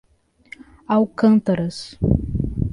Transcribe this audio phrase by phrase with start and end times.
[0.95, 1.99] Alcântaras